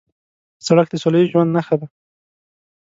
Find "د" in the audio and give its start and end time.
0.91-0.95